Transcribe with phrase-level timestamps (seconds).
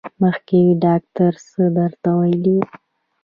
[0.21, 2.63] مخکې ډاکټر څه درته ویلي وو؟